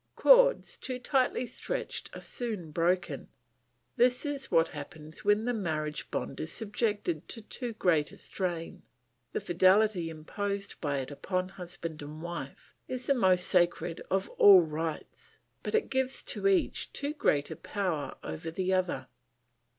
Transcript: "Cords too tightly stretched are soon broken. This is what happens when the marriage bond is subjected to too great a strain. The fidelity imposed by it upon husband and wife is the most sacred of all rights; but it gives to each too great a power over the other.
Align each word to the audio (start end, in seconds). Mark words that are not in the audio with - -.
"Cords 0.15 0.79
too 0.79 0.97
tightly 0.97 1.45
stretched 1.45 2.09
are 2.15 2.21
soon 2.21 2.71
broken. 2.71 3.27
This 3.97 4.25
is 4.25 4.49
what 4.49 4.69
happens 4.69 5.23
when 5.23 5.45
the 5.45 5.53
marriage 5.53 6.09
bond 6.09 6.41
is 6.41 6.51
subjected 6.51 7.27
to 7.29 7.39
too 7.43 7.73
great 7.73 8.11
a 8.11 8.17
strain. 8.17 8.81
The 9.33 9.39
fidelity 9.39 10.09
imposed 10.09 10.81
by 10.81 11.01
it 11.01 11.11
upon 11.11 11.49
husband 11.49 12.01
and 12.01 12.19
wife 12.19 12.73
is 12.87 13.05
the 13.05 13.13
most 13.13 13.45
sacred 13.45 14.01
of 14.09 14.27
all 14.39 14.61
rights; 14.61 15.37
but 15.61 15.75
it 15.75 15.91
gives 15.91 16.23
to 16.23 16.47
each 16.47 16.91
too 16.93 17.13
great 17.13 17.51
a 17.51 17.55
power 17.55 18.15
over 18.23 18.49
the 18.49 18.73
other. 18.73 19.07